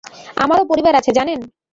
আমারও 0.37 0.63
পরিবার 0.71 0.93
আছে, 0.95 1.11
জানেন। 1.11 1.39